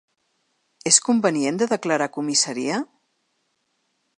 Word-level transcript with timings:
És 0.91 0.97
convenient 1.09 1.59
de 1.63 1.67
declarar 1.73 2.09
a 2.11 2.15
comissaria? 2.17 2.81